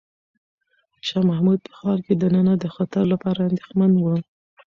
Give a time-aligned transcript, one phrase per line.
[1.07, 4.05] شاه محمود په ښار کې دننه د خطر لپاره اندېښمن و.